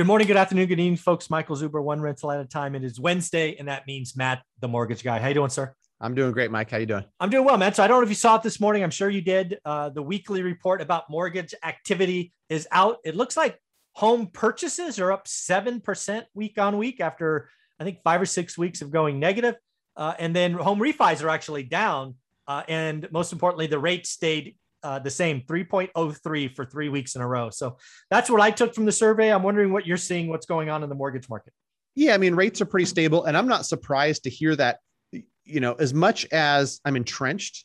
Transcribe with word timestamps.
Good 0.00 0.06
morning, 0.06 0.26
good 0.26 0.38
afternoon, 0.38 0.66
good 0.66 0.80
evening, 0.80 0.96
folks. 0.96 1.28
Michael 1.28 1.56
Zuber, 1.56 1.82
one 1.82 2.00
rental 2.00 2.32
at 2.32 2.40
a 2.40 2.46
time. 2.46 2.74
It 2.74 2.82
is 2.84 2.98
Wednesday, 2.98 3.56
and 3.56 3.68
that 3.68 3.86
means 3.86 4.16
Matt, 4.16 4.42
the 4.58 4.66
mortgage 4.66 5.04
guy. 5.04 5.18
How 5.18 5.28
you 5.28 5.34
doing, 5.34 5.50
sir? 5.50 5.74
I'm 6.00 6.14
doing 6.14 6.32
great, 6.32 6.50
Mike. 6.50 6.70
How 6.70 6.78
you 6.78 6.86
doing? 6.86 7.04
I'm 7.20 7.28
doing 7.28 7.44
well, 7.44 7.58
man. 7.58 7.74
So 7.74 7.84
I 7.84 7.86
don't 7.86 7.98
know 7.98 8.04
if 8.04 8.08
you 8.08 8.14
saw 8.14 8.36
it 8.36 8.42
this 8.42 8.60
morning. 8.60 8.82
I'm 8.82 8.90
sure 8.90 9.10
you 9.10 9.20
did. 9.20 9.58
Uh, 9.62 9.90
the 9.90 10.00
weekly 10.00 10.42
report 10.42 10.80
about 10.80 11.10
mortgage 11.10 11.54
activity 11.62 12.32
is 12.48 12.66
out. 12.72 12.96
It 13.04 13.14
looks 13.14 13.36
like 13.36 13.60
home 13.92 14.28
purchases 14.28 14.98
are 14.98 15.12
up 15.12 15.28
seven 15.28 15.82
percent 15.82 16.24
week 16.32 16.56
on 16.56 16.78
week 16.78 17.02
after 17.02 17.50
I 17.78 17.84
think 17.84 17.98
five 18.02 18.22
or 18.22 18.26
six 18.26 18.56
weeks 18.56 18.80
of 18.80 18.90
going 18.90 19.20
negative. 19.20 19.56
Uh, 19.98 20.14
and 20.18 20.34
then 20.34 20.54
home 20.54 20.80
refis 20.80 21.22
are 21.22 21.28
actually 21.28 21.64
down. 21.64 22.14
Uh, 22.48 22.62
and 22.68 23.06
most 23.12 23.34
importantly, 23.34 23.66
the 23.66 23.78
rate 23.78 24.06
stayed 24.06 24.56
uh, 24.82 24.98
the 24.98 25.10
same 25.10 25.42
3.03 25.42 26.54
for 26.54 26.64
three 26.64 26.88
weeks 26.88 27.14
in 27.14 27.22
a 27.22 27.26
row. 27.26 27.50
So 27.50 27.76
that's 28.10 28.30
what 28.30 28.40
I 28.40 28.50
took 28.50 28.74
from 28.74 28.84
the 28.84 28.92
survey. 28.92 29.32
I'm 29.32 29.42
wondering 29.42 29.72
what 29.72 29.86
you're 29.86 29.96
seeing, 29.96 30.28
what's 30.28 30.46
going 30.46 30.70
on 30.70 30.82
in 30.82 30.88
the 30.88 30.94
mortgage 30.94 31.28
market. 31.28 31.52
Yeah, 31.94 32.14
I 32.14 32.18
mean, 32.18 32.34
rates 32.34 32.60
are 32.60 32.66
pretty 32.66 32.86
stable. 32.86 33.24
And 33.24 33.36
I'm 33.36 33.48
not 33.48 33.66
surprised 33.66 34.24
to 34.24 34.30
hear 34.30 34.56
that, 34.56 34.78
you 35.12 35.60
know, 35.60 35.74
as 35.74 35.92
much 35.92 36.26
as 36.32 36.80
I'm 36.84 36.96
entrenched 36.96 37.64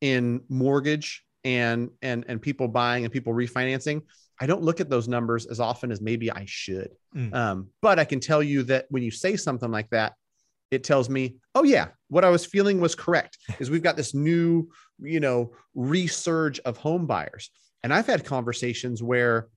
in 0.00 0.40
mortgage 0.48 1.22
and 1.44 1.90
and 2.02 2.24
and 2.28 2.42
people 2.42 2.68
buying 2.68 3.04
and 3.04 3.12
people 3.12 3.32
refinancing, 3.32 4.02
I 4.40 4.46
don't 4.46 4.62
look 4.62 4.80
at 4.80 4.90
those 4.90 5.08
numbers 5.08 5.46
as 5.46 5.60
often 5.60 5.90
as 5.90 6.00
maybe 6.00 6.30
I 6.30 6.44
should. 6.46 6.90
Mm. 7.14 7.34
Um, 7.34 7.68
but 7.82 7.98
I 7.98 8.04
can 8.04 8.20
tell 8.20 8.42
you 8.42 8.62
that 8.64 8.86
when 8.90 9.02
you 9.02 9.10
say 9.10 9.36
something 9.36 9.70
like 9.70 9.88
that, 9.90 10.14
it 10.70 10.84
tells 10.84 11.08
me, 11.08 11.36
oh 11.54 11.62
yeah, 11.62 11.88
what 12.08 12.24
I 12.24 12.28
was 12.30 12.44
feeling 12.44 12.80
was 12.80 12.94
correct. 12.94 13.38
Is 13.58 13.70
we've 13.70 13.82
got 13.82 13.96
this 13.96 14.14
new, 14.14 14.68
you 14.98 15.20
know, 15.20 15.52
resurge 15.76 16.58
of 16.60 16.76
home 16.76 17.06
buyers, 17.06 17.50
and 17.82 17.92
I've 17.92 18.06
had 18.06 18.24
conversations 18.24 19.02
where 19.02 19.48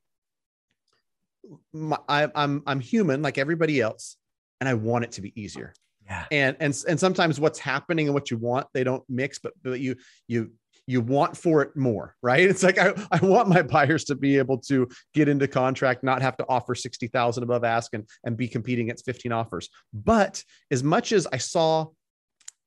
my, 1.73 1.98
I, 2.08 2.30
I'm 2.35 2.63
I'm 2.66 2.80
human 2.80 3.22
like 3.22 3.38
everybody 3.38 3.82
else, 3.82 4.18
and 4.60 4.70
I 4.70 4.76
want 4.76 5.05
it 5.05 5.12
to 5.13 5.21
be 5.21 5.40
easier. 5.40 5.74
Yeah. 6.05 6.26
And 6.32 6.57
and 6.60 6.84
and 6.88 6.99
sometimes 6.99 7.40
what's 7.40 7.60
happening 7.60 8.07
and 8.07 8.13
what 8.13 8.32
you 8.32 8.38
want 8.38 8.68
they 8.73 8.84
don't 8.84 9.04
mix, 9.07 9.40
but 9.40 9.54
but 9.63 9.79
you 9.79 9.96
you 10.27 10.51
you 10.90 11.01
want 11.01 11.37
for 11.37 11.62
it 11.62 11.76
more, 11.76 12.15
right? 12.23 12.49
It's 12.49 12.63
like 12.63 12.79
I, 12.79 12.93
I 13.12 13.23
want 13.23 13.48
my 13.48 13.62
buyers 13.62 14.05
to 14.05 14.15
be 14.15 14.40
able 14.40 14.57
to 14.62 14.90
get 15.13 15.27
into 15.27 15.48
contract, 15.48 16.04
not 16.04 16.23
have 16.23 16.35
to 16.37 16.45
offer 16.49 16.73
60,000 16.73 17.43
above 17.43 17.63
ask 17.63 17.93
and, 17.93 18.09
and 18.23 18.35
be 18.35 18.48
competing 18.48 18.87
against 18.87 19.05
15 19.05 19.32
offers. 19.32 19.70
But 19.93 20.43
as 20.71 20.82
much 20.84 21.12
as 21.12 21.27
I 21.32 21.37
saw 21.37 21.85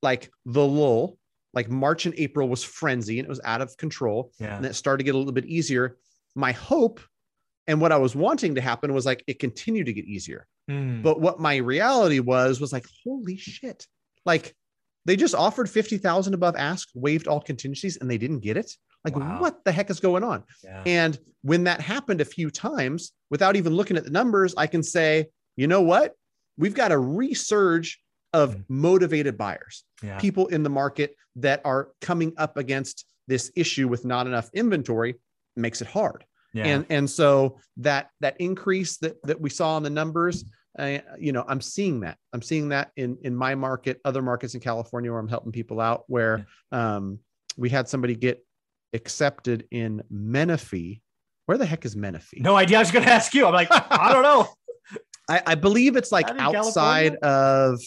like 0.02 0.30
the 0.46 0.64
lull, 0.64 1.18
like 1.52 1.68
March 1.68 2.06
and 2.06 2.14
April 2.16 2.48
was 2.48 2.62
frenzy 2.62 3.18
and 3.18 3.26
it 3.26 3.28
was 3.28 3.40
out 3.42 3.60
of 3.60 3.76
control. 3.76 4.30
Yeah. 4.38 4.56
And 4.56 4.64
it 4.64 4.76
started 4.76 4.98
to 4.98 5.04
get 5.04 5.16
a 5.16 5.18
little 5.18 5.32
bit 5.32 5.46
easier. 5.46 5.96
My 6.36 6.52
hope 6.52 7.00
and 7.66 7.80
what 7.80 7.90
I 7.90 7.96
was 7.96 8.14
wanting 8.14 8.54
to 8.54 8.60
happen 8.60 8.94
was 8.94 9.04
like 9.04 9.24
it 9.26 9.40
continued 9.40 9.86
to 9.86 9.92
get 9.92 10.04
easier. 10.04 10.46
Mm. 10.70 11.02
But 11.02 11.20
what 11.20 11.40
my 11.40 11.56
reality 11.56 12.20
was 12.20 12.60
was 12.60 12.72
like, 12.72 12.86
holy 13.04 13.36
shit. 13.36 13.84
Like 14.24 14.54
they 15.04 15.16
just 15.16 15.34
offered 15.34 15.68
50,000 15.68 16.34
above 16.34 16.54
ask, 16.56 16.88
waived 16.94 17.26
all 17.26 17.40
contingencies, 17.40 17.96
and 17.96 18.10
they 18.10 18.18
didn't 18.18 18.40
get 18.40 18.56
it. 18.56 18.70
Like, 19.04 19.16
wow. 19.16 19.40
what 19.40 19.64
the 19.64 19.72
heck 19.72 19.90
is 19.90 20.00
going 20.00 20.22
on? 20.22 20.44
Yeah. 20.62 20.82
And 20.86 21.18
when 21.42 21.64
that 21.64 21.80
happened 21.80 22.20
a 22.20 22.24
few 22.24 22.50
times, 22.50 23.12
without 23.30 23.56
even 23.56 23.74
looking 23.74 23.96
at 23.96 24.04
the 24.04 24.10
numbers, 24.10 24.54
I 24.56 24.66
can 24.66 24.82
say, 24.82 25.26
you 25.56 25.66
know 25.66 25.82
what? 25.82 26.14
We've 26.56 26.74
got 26.74 26.92
a 26.92 26.96
resurge 26.96 27.96
of 28.32 28.56
mm. 28.56 28.64
motivated 28.68 29.36
buyers, 29.36 29.84
yeah. 30.02 30.18
people 30.18 30.46
in 30.48 30.62
the 30.62 30.70
market 30.70 31.16
that 31.36 31.60
are 31.64 31.88
coming 32.00 32.32
up 32.36 32.56
against 32.56 33.04
this 33.26 33.50
issue 33.56 33.88
with 33.88 34.04
not 34.04 34.26
enough 34.26 34.50
inventory 34.54 35.16
makes 35.56 35.80
it 35.82 35.88
hard. 35.88 36.24
Yeah. 36.54 36.66
And 36.66 36.86
and 36.90 37.10
so 37.10 37.58
that 37.78 38.10
that 38.20 38.36
increase 38.38 38.98
that 38.98 39.22
that 39.22 39.40
we 39.40 39.48
saw 39.48 39.76
in 39.78 39.82
the 39.82 39.90
numbers 39.90 40.44
I, 40.78 41.02
you 41.18 41.32
know, 41.32 41.44
I'm 41.46 41.60
seeing 41.60 42.00
that. 42.00 42.16
I'm 42.32 42.42
seeing 42.42 42.70
that 42.70 42.92
in 42.96 43.18
in 43.22 43.34
my 43.34 43.54
market, 43.54 44.00
other 44.04 44.22
markets 44.22 44.54
in 44.54 44.60
California 44.60 45.10
where 45.10 45.20
I'm 45.20 45.28
helping 45.28 45.52
people 45.52 45.80
out. 45.80 46.04
Where 46.06 46.46
yeah. 46.72 46.96
um, 46.96 47.18
we 47.56 47.68
had 47.68 47.88
somebody 47.88 48.14
get 48.14 48.44
accepted 48.94 49.66
in 49.70 50.02
Menifee. 50.10 51.02
Where 51.46 51.58
the 51.58 51.66
heck 51.66 51.84
is 51.84 51.96
Menifee? 51.96 52.40
No 52.40 52.56
idea. 52.56 52.78
I 52.78 52.80
was 52.80 52.90
going 52.90 53.04
to 53.04 53.10
ask 53.10 53.34
you. 53.34 53.46
I'm 53.46 53.52
like, 53.52 53.68
I 53.70 54.12
don't 54.12 54.22
know. 54.22 54.48
I, 55.28 55.42
I 55.46 55.54
believe 55.54 55.96
it's 55.96 56.12
like 56.12 56.28
outside 56.30 57.18
California? 57.20 57.74
of. 57.74 57.80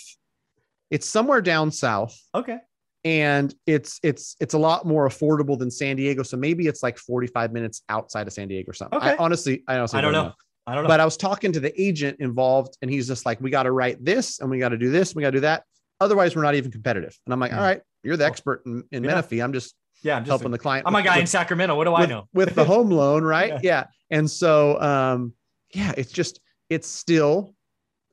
It's 0.92 1.08
somewhere 1.08 1.42
down 1.42 1.72
south. 1.72 2.16
Okay. 2.36 2.60
And 3.04 3.54
it's 3.66 4.00
it's 4.04 4.36
it's 4.40 4.54
a 4.54 4.58
lot 4.58 4.86
more 4.86 5.08
affordable 5.08 5.58
than 5.58 5.72
San 5.72 5.96
Diego. 5.96 6.24
So 6.24 6.38
maybe 6.38 6.68
it's 6.68 6.84
like 6.84 6.98
45 6.98 7.52
minutes 7.52 7.82
outside 7.90 8.28
of 8.28 8.34
San 8.34 8.48
Diego 8.48 8.70
or 8.70 8.74
something. 8.74 8.98
Okay. 8.98 9.12
I 9.12 9.16
honestly, 9.18 9.64
I 9.68 9.78
honestly 9.78 10.00
I 10.00 10.02
don't, 10.02 10.14
don't 10.14 10.24
know. 10.24 10.30
know. 10.30 10.36
I 10.68 10.74
don't 10.74 10.84
know. 10.84 10.88
But 10.88 11.00
I 11.00 11.06
was 11.06 11.18
talking 11.18 11.52
to 11.52 11.60
the 11.60 11.80
agent 11.82 12.20
involved, 12.20 12.78
and 12.82 12.90
he's 12.90 13.08
just 13.08 13.26
like, 13.26 13.40
"We 13.40 13.50
got 13.50 13.64
to 13.64 13.72
write 13.72 14.04
this, 14.04 14.40
and 14.40 14.50
we 14.50 14.60
got 14.60 14.70
to 14.70 14.78
do 14.78 14.90
this, 14.90 15.12
and 15.12 15.18
we 15.18 15.22
got 15.22 15.32
to 15.32 15.38
do 15.38 15.42
that. 15.42 15.64
Otherwise, 16.00 16.36
we're 16.36 16.44
not 16.44 16.56
even 16.56 16.72
competitive." 16.72 17.18
And 17.26 17.34
I'm 17.34 17.40
like, 17.40 17.54
"All 17.54 17.60
right, 17.60 17.82
you're 18.04 18.18
the 18.18 18.26
expert 18.26 18.64
in, 18.66 18.84
in 18.92 19.04
yeah. 19.04 19.10
Menifee. 19.10 19.42
I'm 19.42 19.54
just 19.54 19.76
yeah, 20.04 20.18
I'm 20.18 20.24
just 20.24 20.30
helping 20.30 20.48
a, 20.48 20.52
the 20.52 20.60
client. 20.60 20.88
I'm 20.88 20.96
a 20.96 21.02
guy 21.02 21.16
with, 21.16 21.22
in 21.22 21.28
Sacramento. 21.28 21.76
What 21.76 21.86
do 21.86 21.92
with, 21.92 22.02
I 22.02 22.06
know 22.06 22.28
with 22.34 22.56
the 22.56 22.64
home 22.64 22.90
loan, 22.92 23.24
right? 23.24 23.50
yeah. 23.50 23.60
yeah. 23.64 23.86
And 24.12 24.30
so, 24.30 24.80
um, 24.80 25.34
yeah, 25.74 25.94
it's 25.98 26.12
just 26.12 26.40
it's 26.70 26.88
still, 26.88 27.56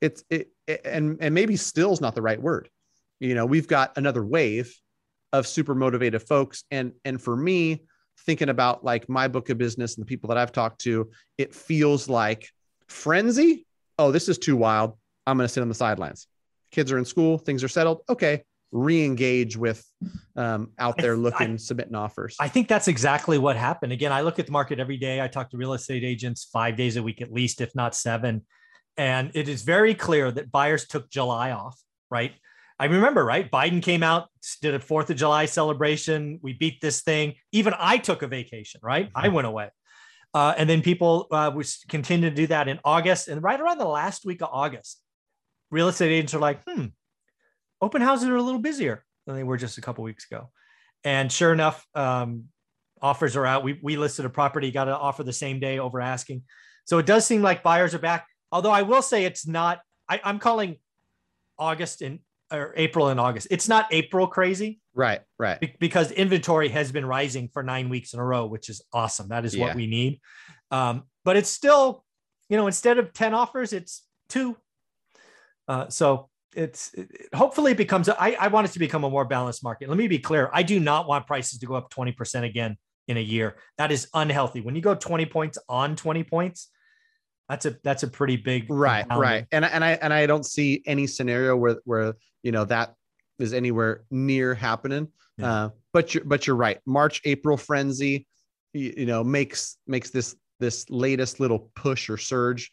it's 0.01 0.25
it, 0.31 0.49
it 0.67 0.81
and 0.85 1.19
and 1.21 1.35
maybe 1.35 1.57
still 1.57 1.93
is 1.93 2.01
not 2.01 2.15
the 2.15 2.23
right 2.23 2.41
word. 2.41 2.69
You 3.21 3.35
know, 3.35 3.47
we've 3.47 3.69
got 3.69 3.97
another 3.97 4.25
wave 4.25 4.75
of 5.33 5.47
super 5.47 5.75
motivated 5.75 6.23
folks, 6.23 6.65
and 6.71 6.93
and 7.05 7.21
for 7.21 7.37
me, 7.37 7.83
thinking 8.21 8.49
about 8.49 8.85
like 8.85 9.09
my 9.09 9.29
book 9.29 9.51
of 9.51 9.59
business 9.59 9.97
and 9.97 10.03
the 10.05 10.09
people 10.09 10.29
that 10.29 10.39
I've 10.39 10.53
talked 10.53 10.81
to, 10.83 11.11
it 11.39 11.55
feels 11.55 12.09
like 12.09 12.49
frenzy. 12.87 13.67
Oh, 13.99 14.13
this 14.13 14.29
is 14.29 14.39
too 14.39 14.57
wild. 14.57 14.97
I'm 15.27 15.37
going 15.37 15.47
to 15.47 15.53
sit 15.53 15.61
on 15.61 15.69
the 15.69 15.75
sidelines. 15.75 16.27
Kids 16.71 16.91
are 16.91 16.99
in 16.99 17.05
school, 17.05 17.39
things 17.39 17.63
are 17.63 17.69
settled. 17.69 18.01
Okay, 18.09 18.45
re-engage 18.73 19.57
with 19.57 19.85
um, 20.37 20.71
out 20.79 20.97
there 20.97 21.17
looking, 21.17 21.53
I, 21.53 21.57
submitting 21.57 21.95
offers. 21.95 22.37
I 22.41 22.49
think 22.49 22.69
that's 22.69 22.89
exactly 22.89 23.39
what 23.39 23.57
happened. 23.57 23.93
Again, 23.93 24.13
I 24.13 24.23
look 24.23 24.39
at 24.39 24.47
the 24.47 24.53
market 24.53 24.81
every 24.81 24.97
day. 24.97 25.21
I 25.21 25.29
talk 25.29 25.51
to 25.51 25.57
real 25.57 25.75
estate 25.75 26.05
agents 26.05 26.49
five 26.51 26.77
days 26.77 26.97
a 26.97 27.03
week 27.03 27.21
at 27.21 27.33
least, 27.33 27.61
if 27.61 27.75
not 27.75 27.95
seven. 27.95 28.43
And 28.97 29.31
it 29.35 29.49
is 29.49 29.63
very 29.63 29.95
clear 29.95 30.31
that 30.33 30.51
buyers 30.51 30.87
took 30.87 31.11
July 31.11 31.51
off, 31.51 31.79
right? 32.11 32.33
I 32.83 32.87
remember, 32.87 33.25
right? 33.25 33.49
Biden 33.49 33.81
came 33.81 34.03
out, 34.03 34.29
did 34.61 34.75
a 34.75 34.81
Fourth 34.81 35.09
of 35.09 35.17
July 35.17 35.47
celebration. 35.47 36.41
We 36.43 36.53
beat 36.53 36.81
this 36.81 37.03
thing. 37.03 37.35
Even 37.53 37.75
I 37.79 37.97
took 37.97 38.23
a 38.23 38.27
vacation, 38.27 38.81
right? 38.83 39.07
Mm-hmm. 39.07 39.25
I 39.25 39.29
went 39.29 39.47
away. 39.47 39.71
Uh, 40.35 40.53
and 40.59 40.69
then 40.69 40.83
people 40.83 41.29
uh, 41.31 41.53
we 41.55 41.65
continue 41.89 42.29
to 42.29 42.35
do 42.35 42.49
that 42.49 42.67
in 42.67 42.81
August. 42.85 43.29
And 43.29 43.41
right 43.41 43.61
around 43.61 43.79
the 43.79 43.85
last 43.85 44.25
week 44.25 44.43
of 44.43 44.49
August, 44.51 45.01
real 45.71 45.87
estate 45.87 46.11
agents 46.11 46.35
are 46.35 46.41
like, 46.41 46.61
hmm, 46.67 46.87
open 47.81 48.03
houses 48.03 48.29
are 48.29 48.35
a 48.35 48.43
little 48.43 48.61
busier 48.61 49.05
than 49.27 49.37
they 49.37 49.45
were 49.45 49.59
just 49.59 49.79
a 49.79 49.81
couple 49.81 50.03
weeks 50.03 50.27
ago. 50.29 50.51
And 51.05 51.31
sure 51.31 51.53
enough, 51.53 51.87
um, 51.95 52.47
offers 53.01 53.37
are 53.37 53.47
out. 53.47 53.63
We, 53.63 53.79
we 53.81 53.97
listed 53.97 54.25
a 54.25 54.31
property, 54.31 54.73
got 54.73 54.89
an 54.89 54.95
offer 54.95 55.23
the 55.23 55.33
same 55.33 55.61
day 55.61 55.79
over 55.79 56.01
asking. 56.01 56.43
So 56.87 56.99
it 56.99 57.07
does 57.07 57.25
seem 57.25 57.43
like 57.43 57.63
buyers 57.63 57.95
are 57.95 58.01
back. 58.01 58.27
Although 58.51 58.73
I 58.73 58.83
will 58.83 59.03
say 59.03 59.25
it's 59.25 59.47
not, 59.47 59.79
I, 60.09 60.21
I'm 60.25 60.41
calling 60.41 60.79
August 61.61 62.03
and 62.03 62.19
or 62.53 62.75
April 62.77 63.09
and 63.09 63.19
August. 63.19 63.49
It's 63.51 63.69
not 63.69 63.87
April 63.91 64.27
crazy. 64.27 64.81
Right, 64.95 65.21
right. 65.39 65.61
Be- 65.61 65.75
because 65.81 66.13
inventory 66.13 66.69
has 66.69 66.93
been 66.93 67.07
rising 67.07 67.49
for 67.53 67.63
nine 67.63 67.89
weeks 67.89 68.13
in 68.13 68.21
a 68.21 68.25
row, 68.25 68.47
which 68.47 68.69
is 68.69 68.83
awesome. 68.93 69.29
That 69.29 69.45
is 69.45 69.55
yeah. 69.55 69.67
what 69.67 69.77
we 69.77 69.87
need. 69.87 70.21
Um, 70.71 71.05
but 71.25 71.37
it's 71.37 71.49
still, 71.49 72.05
you 72.49 72.57
know, 72.57 72.67
instead 72.67 72.99
of 72.99 73.13
10 73.13 73.35
offers, 73.35 73.73
it's 73.73 74.05
two. 74.29 74.57
Uh, 75.69 75.89
so 75.89 76.29
it's 76.55 76.93
it, 76.95 77.09
hopefully 77.35 77.73
it 77.73 77.79
becomes, 77.79 78.09
I, 78.09 78.37
I 78.39 78.49
want 78.49 78.69
it 78.69 78.73
to 78.73 78.79
become 78.79 79.05
a 79.05 79.11
more 79.11 79.25
balanced 79.25 79.65
market. 79.65 79.89
Let 79.89 79.99
me 79.99 80.09
be 80.09 80.19
clear. 80.19 80.51
I 80.53 80.63
do 80.63 80.79
not 80.79 81.07
want 81.09 81.27
prices 81.27 81.59
to 81.59 81.67
go 81.67 81.75
up 81.75 81.93
20% 81.93 82.45
again 82.45 82.77
in 83.09 83.17
a 83.17 83.21
year. 83.21 83.57
That 83.79 83.91
is 83.91 84.09
unhealthy. 84.15 84.61
When 84.61 84.75
you 84.75 84.83
go 84.83 84.95
20 84.95 85.27
points 85.27 85.59
on 85.69 85.97
20 85.97 86.25
points, 86.25 86.69
that's 87.49 87.67
a 87.67 87.77
that's 87.83 88.03
a 88.03 88.09
pretty 88.09 88.37
big 88.37 88.71
right 88.71 89.07
right. 89.11 89.47
and 89.53 89.65
and 89.65 89.85
i 89.85 89.93
and 89.93 90.13
i 90.13 90.27
don't 90.27 90.47
see 90.47 90.83
any 90.87 91.07
scenario 91.07 91.57
where 91.57 91.77
where 91.85 92.15
you 92.43 92.53
know 92.53 92.65
that 92.65 92.95
is 93.43 93.53
anywhere 93.53 94.05
near 94.11 94.55
happening. 94.55 95.09
Yeah. 95.39 95.53
uh, 95.53 95.71
but 95.93 96.15
you're 96.15 96.25
but 96.25 96.47
you're 96.47 96.57
right. 96.57 96.79
March 96.87 97.21
april 97.25 97.57
frenzy 97.57 98.27
you, 98.73 98.95
you, 98.99 99.07
know 99.07 99.25
makes 99.25 99.79
makes 99.87 100.11
this 100.11 100.37
this 100.61 100.89
latest 100.91 101.41
little 101.41 101.71
push 101.75 102.09
or 102.09 102.17
surge 102.17 102.71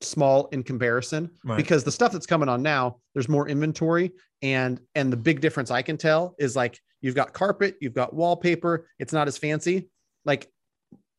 small 0.00 0.46
in 0.52 0.62
comparison 0.62 1.28
right. 1.44 1.56
because 1.56 1.82
the 1.82 1.90
stuff 1.90 2.12
that's 2.12 2.26
coming 2.26 2.48
on 2.48 2.62
now 2.62 2.98
there's 3.14 3.28
more 3.28 3.48
inventory. 3.48 4.12
And 4.42 4.80
and 4.94 5.12
the 5.12 5.16
big 5.16 5.40
difference 5.40 5.70
i 5.70 5.82
can 5.82 5.96
tell 5.96 6.36
is 6.38 6.54
like 6.54 6.78
you've 7.00 7.16
got 7.16 7.32
carpet 7.32 7.76
you've 7.80 7.94
got 7.94 8.14
wallpaper 8.14 8.86
it's 8.98 9.12
not 9.12 9.28
as 9.28 9.36
fancy. 9.36 9.88
Like 10.24 10.48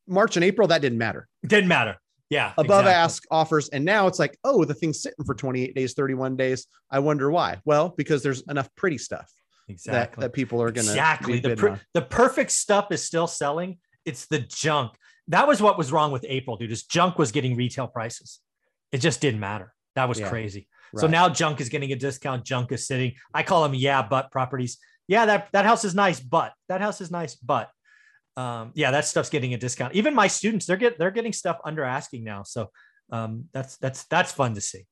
march 0.07 0.37
and 0.37 0.43
april 0.43 0.67
that 0.69 0.81
didn't 0.81 0.99
matter. 0.99 1.27
Didn't 1.45 1.67
matter 1.67 1.97
yeah. 2.29 2.53
Above 2.57 2.81
exactly. 2.81 2.91
ask 2.93 3.23
offers. 3.31 3.69
And 3.69 3.83
now 3.83 4.07
it's 4.07 4.19
like, 4.19 4.37
oh, 4.43 4.65
the 4.65 4.73
thing's 4.73 5.01
sitting 5.01 5.25
for 5.25 5.35
28 5.35 5.73
days, 5.75 5.93
31 5.93 6.35
days. 6.37 6.67
I 6.91 6.99
wonder 6.99 7.31
why. 7.31 7.59
Well, 7.65 7.89
because 7.97 8.23
there's 8.23 8.41
enough 8.43 8.69
pretty 8.75 8.97
stuff. 8.97 9.31
Exactly. 9.67 10.21
That, 10.21 10.27
that 10.27 10.33
people 10.33 10.61
are 10.61 10.71
going 10.71 10.85
to 10.85 10.91
exactly 10.91 11.39
the, 11.39 11.55
per- 11.55 11.79
the 11.93 12.01
perfect 12.01 12.51
stuff 12.51 12.91
is 12.91 13.03
still 13.03 13.27
selling. 13.27 13.77
It's 14.05 14.25
the 14.27 14.39
junk. 14.39 14.93
That 15.27 15.47
was 15.47 15.61
what 15.61 15.77
was 15.77 15.91
wrong 15.91 16.11
with 16.11 16.25
April, 16.27 16.57
dude. 16.57 16.71
Is 16.71 16.83
junk 16.83 17.19
was 17.19 17.31
getting 17.31 17.55
retail 17.55 17.87
prices. 17.87 18.39
It 18.91 18.97
just 18.97 19.21
didn't 19.21 19.39
matter. 19.39 19.73
That 19.95 20.09
was 20.09 20.19
Yeah. 20.19 20.29
crazy. 20.29 20.67
Right. 20.93 21.01
So 21.01 21.07
now 21.07 21.29
junk 21.29 21.61
is 21.61 21.69
getting 21.69 21.91
a 21.91 21.95
discount. 21.95 22.45
Junk 22.45 22.71
is 22.71 22.87
sitting. 22.87 23.13
I 23.33 23.43
call 23.43 23.61
them 23.63 23.75
yeah, 23.75 24.01
but 24.01 24.31
properties. 24.31 24.79
Yeah, 25.07 25.25
that 25.27 25.49
that 25.53 25.65
house 25.65 25.85
is 25.85 25.93
nice, 25.93 26.19
but 26.19 26.53
that 26.67 26.81
house 26.81 27.01
is 27.01 27.11
nice, 27.11 27.35
but 27.35 27.69
um, 28.39 28.71
yeah, 28.73 28.91
that 28.91 29.05
stuff's 29.05 29.29
getting 29.29 29.53
a 29.53 29.57
discount. 29.57 29.95
Even 29.95 30.15
my 30.15 30.27
students, 30.27 30.65
they're 30.65 30.77
get 30.77 30.97
they're 30.97 31.11
getting 31.11 31.33
stuff 31.33 31.59
under 31.65 31.83
asking 31.83 32.23
now. 32.23 32.43
So 32.43 32.69
um, 33.11 33.45
that's 33.53 33.75
that's 33.77 34.05
that's 34.05 34.31
fun 34.31 34.55
to 34.55 34.61
see. 34.61 34.85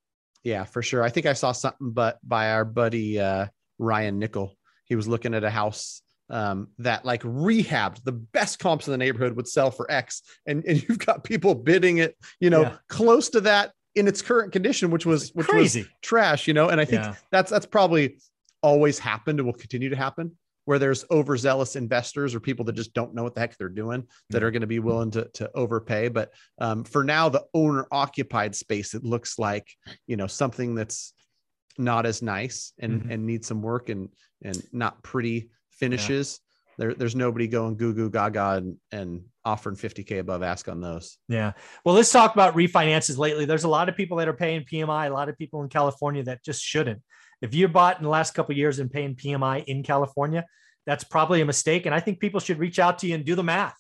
Yeah, 0.43 0.65
for 0.65 0.81
sure. 0.81 1.01
I 1.03 1.09
think 1.09 1.25
I 1.25 1.33
saw 1.33 1.51
something, 1.53 1.91
but 1.91 2.19
by 2.23 2.51
our 2.51 2.65
buddy 2.65 3.19
uh, 3.19 3.47
Ryan 3.79 4.19
Nickel, 4.19 4.53
he 4.85 4.95
was 4.95 5.07
looking 5.07 5.33
at 5.33 5.43
a 5.45 5.49
house 5.49 6.01
um, 6.29 6.67
that 6.79 7.05
like 7.05 7.21
rehabbed 7.23 8.03
the 8.03 8.11
best 8.11 8.59
comps 8.59 8.87
in 8.87 8.91
the 8.91 8.97
neighborhood 8.97 9.35
would 9.37 9.47
sell 9.47 9.71
for 9.71 9.89
X, 9.89 10.23
and 10.45 10.65
and 10.65 10.83
you've 10.89 10.99
got 10.99 11.23
people 11.23 11.55
bidding 11.55 11.99
it, 11.99 12.17
you 12.41 12.49
know, 12.49 12.63
Yeah. 12.63 12.77
close 12.89 13.29
to 13.29 13.41
that 13.41 13.71
in 13.95 14.07
its 14.09 14.21
current 14.21 14.51
condition, 14.51 14.91
which 14.91 15.05
was 15.05 15.29
which 15.33 15.47
was 15.47 15.73
Crazy. 15.73 15.87
trash, 16.01 16.47
you 16.49 16.53
know. 16.53 16.67
And 16.69 16.81
I 16.81 16.85
think 16.85 17.01
Yeah. 17.03 17.15
that's 17.31 17.49
that's 17.49 17.65
probably 17.65 18.17
always 18.61 18.99
happened 18.99 19.39
and 19.39 19.45
will 19.45 19.53
continue 19.53 19.89
to 19.89 19.95
happen 19.95 20.35
where 20.67 20.79
there's 20.79 21.05
overzealous 21.09 21.77
investors 21.77 22.35
or 22.35 22.41
people 22.41 22.65
that 22.65 22.75
just 22.75 22.93
don't 22.93 23.15
know 23.15 23.23
what 23.23 23.33
the 23.33 23.39
heck 23.39 23.57
they're 23.57 23.69
doing 23.69 24.05
that 24.31 24.43
are 24.43 24.51
going 24.51 24.59
to 24.59 24.67
be 24.67 24.79
willing 24.79 25.09
to, 25.09 25.23
to 25.33 25.49
overpay. 25.55 26.09
But 26.09 26.33
um, 26.59 26.83
for 26.83 27.05
now 27.05 27.29
the 27.29 27.45
owner 27.53 27.87
occupied 27.89 28.53
space 28.53 28.93
it 28.93 29.05
looks 29.05 29.39
like 29.39 29.65
you 30.07 30.17
know 30.17 30.27
something 30.27 30.75
that's 30.75 31.13
not 31.77 32.05
as 32.05 32.21
nice 32.21 32.73
and 32.79 33.01
Mhm. 33.03 33.13
and 33.13 33.25
needs 33.25 33.47
some 33.47 33.61
work 33.61 33.87
and 33.87 34.09
and 34.43 34.61
not 34.73 35.01
pretty 35.03 35.51
finishes 35.71 36.41
there, 36.77 36.93
there's 36.93 37.15
nobody 37.15 37.47
going 37.47 37.75
goo 37.77 37.93
goo 37.93 38.09
gaga 38.09 38.57
and, 38.57 38.77
and 38.91 39.23
offering 39.43 39.75
50k 39.75 40.19
above 40.19 40.43
ask 40.43 40.67
on 40.67 40.81
those 40.81 41.17
Yeah. 41.27 41.53
Well, 41.83 41.95
let's 41.95 42.11
talk 42.11 42.33
about 42.33 42.55
refinances 42.55 43.17
lately. 43.17 43.45
There's 43.45 43.63
a 43.63 43.69
lot 43.69 43.89
of 43.89 43.95
people 43.95 44.17
that 44.17 44.27
are 44.27 44.33
paying 44.33 44.63
PMI, 44.63 45.09
a 45.09 45.13
lot 45.13 45.29
of 45.29 45.37
people 45.37 45.63
in 45.63 45.69
California 45.69 46.23
that 46.23 46.43
just 46.43 46.61
shouldn't. 46.63 47.01
If 47.41 47.53
you 47.53 47.67
bought 47.67 47.97
in 47.97 48.03
the 48.03 48.09
last 48.09 48.33
couple 48.33 48.53
of 48.53 48.57
years 48.57 48.79
and 48.79 48.91
paying 48.91 49.15
PMI 49.15 49.63
in 49.65 49.83
California, 49.83 50.45
that's 50.85 51.03
probably 51.03 51.41
a 51.41 51.45
mistake. 51.45 51.85
And 51.85 51.93
I 51.93 51.99
think 51.99 52.19
people 52.19 52.39
should 52.39 52.59
reach 52.59 52.79
out 52.79 52.99
to 52.99 53.07
you 53.07 53.15
and 53.15 53.25
do 53.25 53.35
the 53.35 53.43
math. 53.43 53.77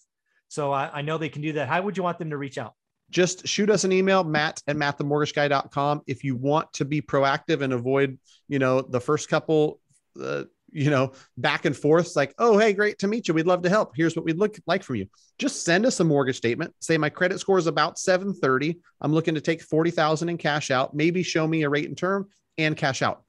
So 0.47 0.71
I, 0.71 0.99
I 0.99 1.01
know 1.01 1.17
they 1.17 1.29
can 1.29 1.41
do 1.41 1.53
that. 1.53 1.67
How 1.67 1.81
would 1.81 1.97
you 1.97 2.03
want 2.03 2.19
them 2.19 2.29
to 2.29 2.37
reach 2.37 2.57
out? 2.57 2.73
just 3.09 3.47
shoot 3.47 3.69
us 3.69 3.83
an 3.83 3.91
email, 3.91 4.23
Matt 4.23 4.61
at 4.67 4.75
mattthemortgageguy.com. 4.75 6.01
If 6.07 6.23
you 6.23 6.35
want 6.35 6.71
to 6.73 6.85
be 6.85 7.01
proactive 7.01 7.61
and 7.61 7.73
avoid, 7.73 8.19
you 8.47 8.59
know, 8.59 8.81
the 8.81 8.99
first 8.99 9.29
couple, 9.29 9.79
uh, 10.21 10.43
you 10.71 10.89
know, 10.89 11.13
back 11.37 11.65
and 11.65 11.75
forths 11.75 12.15
like, 12.15 12.33
oh, 12.39 12.57
hey, 12.57 12.73
great 12.73 12.99
to 12.99 13.07
meet 13.07 13.27
you. 13.27 13.33
We'd 13.33 13.47
love 13.47 13.61
to 13.63 13.69
help. 13.69 13.93
Here's 13.95 14.15
what 14.15 14.25
we'd 14.25 14.37
look 14.37 14.57
like 14.67 14.83
from 14.83 14.95
you. 14.97 15.07
Just 15.39 15.63
send 15.63 15.85
us 15.85 15.99
a 15.99 16.03
mortgage 16.03 16.37
statement. 16.37 16.73
Say 16.79 16.97
my 16.97 17.09
credit 17.09 17.39
score 17.39 17.57
is 17.57 17.67
about 17.67 17.97
730. 17.97 18.79
I'm 19.01 19.13
looking 19.13 19.35
to 19.35 19.41
take 19.41 19.61
40,000 19.61 20.29
in 20.29 20.37
cash 20.37 20.71
out. 20.71 20.93
Maybe 20.93 21.23
show 21.23 21.47
me 21.47 21.63
a 21.63 21.69
rate 21.69 21.87
and 21.87 21.97
term 21.97 22.27
and 22.57 22.75
cash 22.75 23.01
out. 23.01 23.23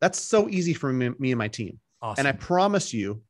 That's 0.00 0.18
so 0.18 0.48
easy 0.48 0.74
for 0.74 0.92
me, 0.92 1.10
me 1.18 1.32
and 1.32 1.38
my 1.38 1.48
team. 1.48 1.78
Awesome. 2.02 2.26
And 2.26 2.28
I 2.28 2.36
promise 2.38 2.92
you, 2.92 3.22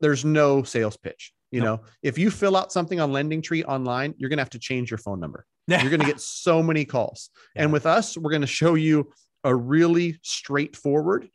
there's 0.00 0.24
no 0.24 0.62
sales 0.62 0.96
pitch. 0.96 1.32
You 1.50 1.60
No. 1.60 1.66
know, 1.76 1.80
if 2.02 2.18
you 2.18 2.30
fill 2.30 2.56
out 2.56 2.72
something 2.72 2.98
on 3.00 3.12
Lending 3.12 3.42
Tree 3.42 3.64
online, 3.64 4.14
you're 4.18 4.28
going 4.28 4.38
to 4.38 4.42
have 4.42 4.50
to 4.50 4.58
change 4.58 4.90
your 4.90 4.98
phone 4.98 5.20
number. 5.20 5.44
You're 5.68 5.88
going 5.88 6.00
to 6.00 6.06
get 6.06 6.20
so 6.20 6.62
many 6.62 6.84
calls. 6.84 7.30
And 7.56 7.72
with 7.72 7.86
us, 7.86 8.18
we're 8.18 8.30
going 8.30 8.42
to 8.42 8.46
show 8.46 8.74
you 8.74 9.10
a 9.44 9.54
really 9.54 10.18
straightforward, 10.22 11.30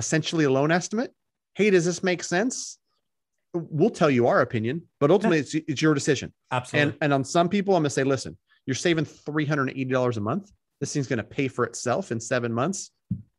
essentially 0.00 0.46
a 0.46 0.50
loan 0.50 0.70
estimate. 0.72 1.12
Hey, 1.54 1.68
does 1.70 1.84
this 1.84 2.02
make 2.02 2.24
sense? 2.24 2.78
We'll 3.52 3.90
tell 3.90 4.10
you 4.10 4.26
our 4.28 4.40
opinion, 4.40 4.82
but 4.98 5.10
ultimately 5.10 5.40
it's, 5.40 5.54
it's 5.54 5.82
your 5.82 5.92
decision. 5.92 6.32
Absolutely. 6.50 6.92
And 6.92 6.98
and 7.02 7.12
on 7.12 7.24
some 7.24 7.48
people, 7.48 7.76
I'm 7.76 7.82
gonna 7.82 7.90
say, 7.90 8.04
listen, 8.04 8.36
you're 8.64 8.74
saving 8.74 9.04
$380 9.04 10.16
a 10.16 10.20
month. 10.20 10.50
This 10.80 10.92
thing's 10.92 11.06
gonna 11.06 11.22
pay 11.22 11.48
for 11.48 11.64
itself 11.64 12.12
in 12.12 12.18
seven 12.18 12.52
months. 12.52 12.90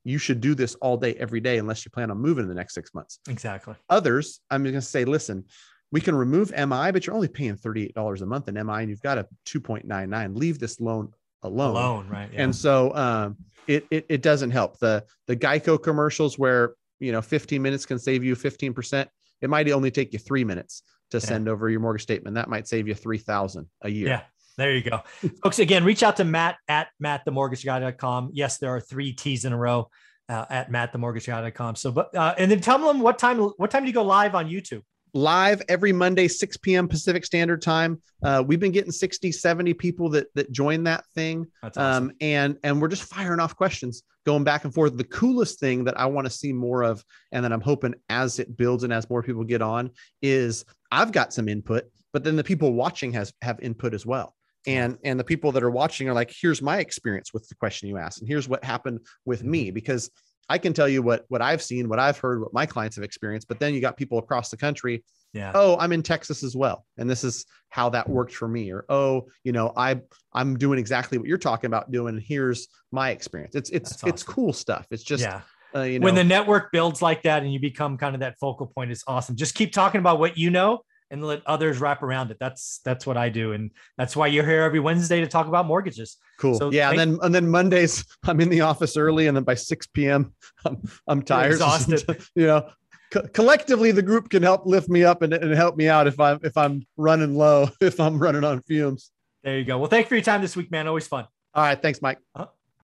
You 0.04 0.20
should 0.20 0.40
do 0.40 0.54
this 0.54 0.76
all 0.76 0.98
day, 0.98 1.14
every 1.16 1.40
day, 1.40 1.58
unless 1.58 1.84
you 1.84 1.92
plan 1.92 2.12
on 2.12 2.18
moving 2.18 2.44
in 2.44 2.50
the 2.50 2.56
next 2.56 2.74
six 2.76 2.94
months. 2.94 3.20
exactly. 3.28 3.76
Others, 3.90 4.42
I'm 4.52 4.64
gonna 4.64 4.82
say, 4.82 5.04
listen, 5.06 5.46
we 5.92 6.02
can 6.02 6.16
remove 6.16 6.52
MI, 6.52 6.92
but 6.92 7.06
you're 7.06 7.16
only 7.16 7.28
paying 7.28 7.56
$38 7.56 8.22
a 8.22 8.26
month 8.26 8.48
in 8.48 8.56
MI, 8.56 8.82
and 8.82 8.90
you've 8.90 9.02
got 9.02 9.18
a 9.18 9.28
2.99. 9.48 10.38
Leave 10.38 10.60
this 10.60 10.80
loan 10.80 11.12
alone. 11.44 11.72
Alone, 11.72 12.10
right? 12.10 12.30
Yeah. 12.34 12.44
And 12.44 12.56
so 12.56 12.94
um, 12.96 13.38
it, 13.68 13.86
it 13.92 14.06
it 14.10 14.22
doesn't 14.22 14.52
help. 14.52 14.80
The 14.80 15.04
the 15.28 15.36
Geico 15.36 15.82
commercials 15.82 16.38
where 16.40 16.74
you 17.00 17.12
know 17.12 17.22
15 17.22 17.62
minutes 17.62 17.86
can 17.86 18.00
save 18.00 18.24
you 18.24 18.36
15%. 18.36 19.08
It 19.42 19.50
might 19.50 19.70
only 19.72 19.92
take 19.92 20.14
you 20.14 20.20
three 20.20 20.44
minutes 20.44 20.84
to 21.12 21.18
Yeah. 21.18 21.22
send 21.26 21.50
over 21.50 21.70
your 21.70 21.80
mortgage 21.80 22.04
statement. 22.04 22.36
That 22.36 22.48
might 22.50 22.68
save 22.68 22.88
you 22.88 22.94
3000 22.94 23.68
a 23.82 23.90
year. 23.90 24.08
Yeah. 24.08 24.22
There 24.58 24.76
you 24.76 24.84
go. 24.84 25.02
Folks, 25.44 25.60
again, 25.60 25.84
reach 25.84 26.04
out 26.04 26.18
to 26.18 26.24
Matt 26.26 26.58
at 26.68 26.90
mattthemortgageguy.com. 27.04 28.32
Yes, 28.34 28.58
there 28.58 28.70
are 28.70 28.80
three 28.82 29.14
T's 29.14 29.46
in 29.46 29.54
a 29.54 29.58
row 29.58 29.90
uh, 30.30 30.46
at 30.50 30.70
mattthemortgageguy.com. 30.72 31.76
So, 31.76 31.92
but, 31.92 32.16
uh, 32.16 32.36
and 32.38 32.52
then 32.52 32.60
tell 32.60 32.78
them 32.78 33.00
what 33.00 33.18
time, 33.18 33.40
what 33.40 33.72
time 33.72 33.84
do 33.84 33.88
you 33.88 33.94
go 33.94 34.04
live 34.04 34.36
on 34.36 34.50
YouTube? 34.50 34.84
Live 35.14 35.62
every 35.68 35.92
Monday, 35.92 36.30
6 36.30 36.58
p.m. 36.58 36.88
Pacific 36.88 37.26
Standard 37.26 37.62
Time. 37.62 38.02
Uh, 38.24 38.42
we've 38.46 38.62
been 38.62 38.72
getting 38.72 38.94
60, 38.94 39.32
70 39.32 39.74
people 39.74 40.10
that 40.10 40.28
that 40.36 40.52
join 40.52 40.86
that 40.86 41.06
thing. 41.16 41.48
That's 41.62 41.78
awesome. 41.78 42.04
Um, 42.06 42.12
and 42.22 42.58
and 42.64 42.82
we're 42.82 42.88
just 42.88 43.04
firing 43.04 43.42
off 43.42 43.56
questions, 43.56 44.04
going 44.26 44.46
back 44.46 44.64
and 44.64 44.74
forth. 44.74 44.96
The 44.96 45.04
coolest 45.04 45.60
thing 45.60 45.84
that 45.84 46.00
I 46.00 46.06
want 46.06 46.28
to 46.28 46.32
see 46.32 46.54
more 46.54 46.84
of, 46.84 47.04
and 47.34 47.44
that 47.44 47.52
I'm 47.52 47.62
hoping 47.62 47.96
as 48.08 48.40
it 48.40 48.56
builds 48.56 48.86
and 48.86 48.94
as 48.94 49.10
more 49.10 49.22
people 49.22 49.44
get 49.44 49.62
on, 49.62 49.92
is 50.22 50.64
I've 50.92 51.12
got 51.12 51.34
some 51.34 51.50
input, 51.50 51.84
but 52.14 52.24
then 52.24 52.38
the 52.38 52.44
people 52.44 52.74
watching 52.74 53.12
has 53.12 53.34
have 53.42 53.60
input 53.60 53.94
as 53.94 54.06
well. 54.06 54.34
And 54.66 54.98
and 55.04 55.20
the 55.20 55.26
people 55.26 55.52
that 55.54 55.64
are 55.64 55.72
watching 55.72 56.08
are 56.08 56.14
like, 56.14 56.34
here's 56.40 56.62
my 56.62 56.78
experience 56.78 57.34
with 57.34 57.50
the 57.50 57.56
question 57.56 57.90
you 57.90 57.98
asked, 57.98 58.20
and 58.20 58.30
here's 58.30 58.48
what 58.48 58.64
happened 58.64 59.00
with 59.26 59.44
me, 59.44 59.72
because 59.72 60.10
I 60.50 60.58
can 60.58 60.74
tell 60.74 60.90
you 60.90 61.02
what 61.02 61.26
what 61.30 61.42
I've 61.42 61.62
seen, 61.62 61.90
what 61.90 62.00
I've 62.00 62.18
heard, 62.18 62.42
what 62.42 62.54
my 62.54 62.66
clients 62.66 62.96
have 62.98 63.04
experienced. 63.04 63.48
But 63.48 63.60
then 63.60 63.74
you 63.74 63.82
got 63.82 63.98
people 63.98 64.18
across 64.18 64.50
the 64.50 64.58
country 64.58 65.04
yeah. 65.34 65.52
oh 65.56 65.78
i'm 65.80 65.92
in 65.92 66.04
texas 66.04 66.44
as 66.44 66.56
well 66.56 66.86
and 66.98 67.10
this 67.10 67.24
is 67.24 67.46
how 67.70 67.90
that 67.90 68.10
worked 68.10 68.34
for 68.34 68.48
me 68.48 68.72
or 68.72 68.86
oh 68.90 69.28
you 69.44 69.52
know 69.52 69.72
i 69.78 70.00
i'm 70.34 70.58
doing 70.58 70.78
exactly 70.78 71.18
what 71.18 71.28
you're 71.28 71.38
talking 71.38 71.68
about 71.68 71.92
doing 71.92 72.16
and 72.16 72.24
here's 72.24 72.68
my 72.92 73.12
experience 73.12 73.56
it's 73.56 73.70
it's 73.70 73.92
That's 73.92 74.04
it's 74.04 74.24
cool 74.24 74.52
stuff 74.52 74.86
it's 74.92 75.04
just 75.04 75.24
yeah. 75.24 75.42
uh, 75.74 75.84
you 75.84 76.00
know 76.00 76.06
when 76.06 76.16
the 76.16 76.24
network 76.24 76.72
builds 76.72 77.02
like 77.02 77.24
that 77.24 77.44
and 77.44 77.54
you 77.54 77.60
become 77.60 77.98
kind 77.98 78.14
of 78.14 78.22
that 78.22 78.38
focal 78.40 78.68
point 78.68 78.92
is 78.92 79.04
awesome. 79.08 79.36
Just 79.36 79.56
keep 79.56 79.72
talking 79.72 80.00
about 80.00 80.20
what 80.20 80.38
you 80.38 80.50
know 80.50 80.82
and 81.12 81.24
let 81.24 81.46
others 81.46 81.80
wrap 81.80 82.02
around 82.02 82.32
it. 82.32 82.38
That's 82.40 82.80
that's 82.84 83.06
what 83.06 83.18
I 83.18 83.30
do, 83.30 83.52
and 83.54 83.70
that's 83.98 84.16
why 84.16 84.28
you're 84.28 84.46
here 84.46 84.62
every 84.64 84.80
Wednesday 84.80 85.20
to 85.20 85.28
talk 85.28 85.48
about 85.48 85.66
mortgages. 85.68 86.18
cool 86.40 86.56
so 86.58 86.72
yeah 86.72 86.90
and 86.90 86.98
then 86.98 87.20
and 87.22 87.36
then 87.36 87.48
mondays 87.48 88.04
i'm 88.24 88.40
in 88.42 88.50
the 88.50 88.62
office 88.62 88.98
early 88.98 89.28
and 89.28 89.38
then 89.38 89.44
by 89.44 89.54
6 89.54 89.88
p.m 89.94 90.34
i'm, 90.66 90.78
I'm 91.08 91.22
tired 91.22 91.52
exhausted. 91.62 92.02
you 92.36 92.48
know 92.48 92.68
co- 93.12 93.28
collectively 93.34 93.92
the 93.92 94.02
group 94.02 94.30
can 94.32 94.42
help 94.42 94.66
lift 94.66 94.90
me 94.90 95.04
up 95.04 95.22
and, 95.22 95.34
and 95.36 95.54
help 95.54 95.76
me 95.76 95.88
out 95.88 96.08
if 96.08 96.20
i'm 96.20 96.40
if 96.44 96.58
i'm 96.58 96.82
running 96.98 97.36
low 97.36 97.70
if 97.82 98.00
i'm 98.00 98.18
running 98.18 98.44
on 98.44 98.62
fumes 98.62 99.12
There 99.44 99.58
you 99.60 99.66
go. 99.66 99.78
Well, 99.78 99.90
thank 99.90 100.06
you 100.06 100.10
for 100.10 100.16
your 100.16 100.24
time 100.24 100.42
this 100.42 100.56
week, 100.56 100.70
man. 100.72 100.88
Always 100.88 101.08
fun. 101.08 101.26
all 101.54 101.64
right 101.64 101.80
thanks 101.80 102.02
mike 102.02 102.18
Uh, 102.34 102.46